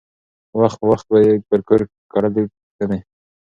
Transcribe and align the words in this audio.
وخت 0.59 0.77
په 0.81 0.85
وخت 0.91 1.05
به 1.11 1.17
یې 1.25 1.33
پر 1.49 1.59
کور 1.67 1.81
کړلی 2.11 2.43
پوښتني 2.53 2.99